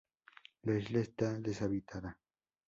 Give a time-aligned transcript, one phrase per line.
[0.63, 2.17] La isla está deshabitada.